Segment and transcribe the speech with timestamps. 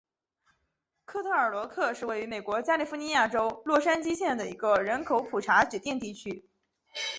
[1.05, 6.43] 利特尔罗克是位于美国加利福尼亚州洛杉矶县的一个人口普查指定地区。